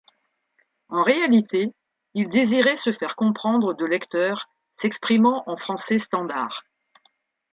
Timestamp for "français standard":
5.57-6.63